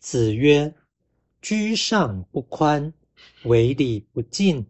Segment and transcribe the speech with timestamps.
[0.00, 0.74] 子曰
[1.42, 2.94] ：“居上不宽，
[3.44, 4.66] 为礼不敬，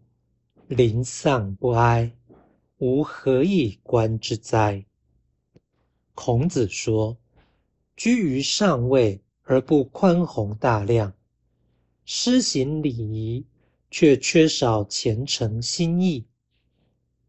[0.67, 2.11] 临丧不哀，
[2.79, 4.85] 吾何以观之哉？”
[6.13, 7.17] 孔子说
[7.95, 11.13] ：“居于上位而不宽宏大量，
[12.03, 13.45] 施行礼仪
[13.89, 16.25] 却缺少虔诚心意，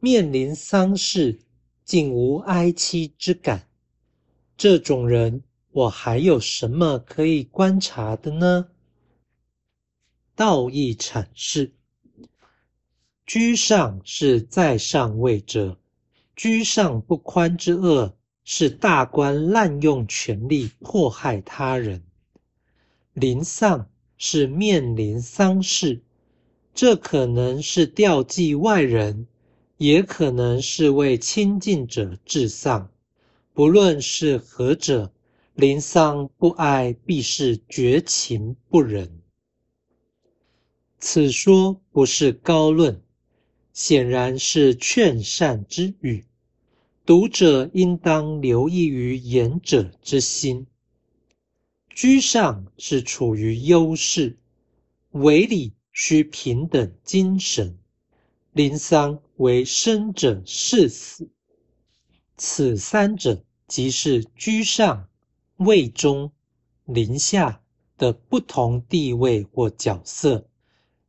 [0.00, 1.38] 面临丧事
[1.84, 3.68] 竟无哀戚之感，
[4.56, 5.44] 这种人。”
[5.74, 8.68] 我还有什么可以观察的呢？
[10.34, 11.72] 道义阐释：
[13.24, 15.78] 居上是在上位者，
[16.36, 22.00] 居上不宽之恶是大官滥用权力迫害他人；
[23.14, 26.02] 临丧是面临丧事，
[26.74, 29.26] 这可能是吊祭外人，
[29.78, 32.90] 也可能是为亲近者治丧。
[33.54, 35.10] 不论是何者。
[35.54, 39.20] 临丧不哀，必是绝情不忍。
[40.98, 43.02] 此说不是高论，
[43.72, 46.24] 显然是劝善之语。
[47.04, 50.66] 读者应当留意于言者之心。
[51.90, 54.38] 居上是处于优势，
[55.10, 57.76] 为礼需平等精神。
[58.52, 61.28] 临丧为生者事死，
[62.36, 65.08] 此三者即是居上。
[65.64, 66.32] 位中、
[66.84, 67.62] 临下
[67.96, 70.48] 的不同地位或角色，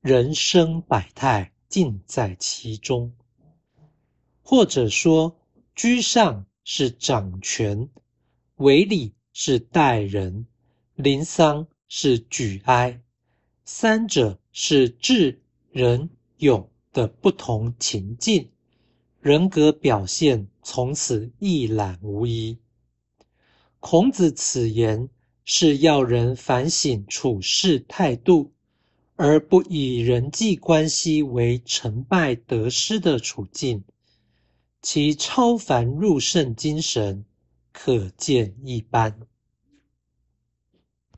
[0.01, 3.13] 人生百态尽在其中。
[4.41, 5.39] 或者说，
[5.75, 7.89] 居上是掌权，
[8.55, 10.45] 为礼是待人，
[10.95, 13.01] 临丧是举哀，
[13.65, 18.49] 三者是智、仁、勇的不同情境，
[19.21, 22.57] 人格表现从此一览无遗。
[23.85, 25.09] 孔子此言
[25.43, 28.53] 是要人反省处事态度，
[29.17, 33.83] 而不以人际关系为成败得失的处境，
[34.81, 37.25] 其超凡入圣精神
[37.73, 39.19] 可见一斑。